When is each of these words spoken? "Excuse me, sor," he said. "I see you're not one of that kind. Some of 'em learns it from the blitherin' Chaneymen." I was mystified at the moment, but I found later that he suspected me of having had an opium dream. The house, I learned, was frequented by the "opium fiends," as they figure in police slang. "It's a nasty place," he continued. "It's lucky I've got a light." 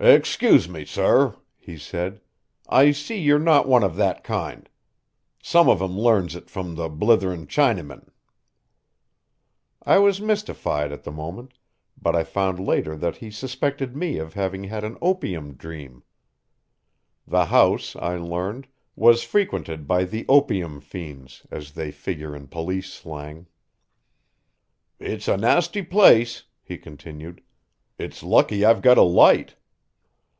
"Excuse 0.00 0.68
me, 0.68 0.84
sor," 0.84 1.34
he 1.58 1.76
said. 1.76 2.20
"I 2.68 2.92
see 2.92 3.18
you're 3.18 3.36
not 3.40 3.66
one 3.66 3.82
of 3.82 3.96
that 3.96 4.22
kind. 4.22 4.68
Some 5.42 5.68
of 5.68 5.82
'em 5.82 5.98
learns 5.98 6.36
it 6.36 6.48
from 6.48 6.76
the 6.76 6.88
blitherin' 6.88 7.48
Chaneymen." 7.48 8.08
I 9.82 9.98
was 9.98 10.20
mystified 10.20 10.92
at 10.92 11.02
the 11.02 11.10
moment, 11.10 11.54
but 12.00 12.14
I 12.14 12.22
found 12.22 12.60
later 12.64 12.94
that 12.94 13.16
he 13.16 13.28
suspected 13.28 13.96
me 13.96 14.18
of 14.18 14.34
having 14.34 14.62
had 14.62 14.84
an 14.84 14.98
opium 15.02 15.54
dream. 15.54 16.04
The 17.26 17.46
house, 17.46 17.96
I 17.96 18.14
learned, 18.18 18.68
was 18.94 19.24
frequented 19.24 19.88
by 19.88 20.04
the 20.04 20.24
"opium 20.28 20.80
fiends," 20.80 21.44
as 21.50 21.72
they 21.72 21.90
figure 21.90 22.36
in 22.36 22.46
police 22.46 22.92
slang. 22.92 23.48
"It's 25.00 25.26
a 25.26 25.36
nasty 25.36 25.82
place," 25.82 26.44
he 26.62 26.78
continued. 26.78 27.42
"It's 27.98 28.22
lucky 28.22 28.64
I've 28.64 28.80
got 28.80 28.96
a 28.96 29.02
light." 29.02 29.56